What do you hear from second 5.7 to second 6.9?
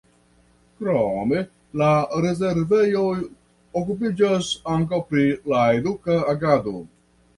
eduka agado.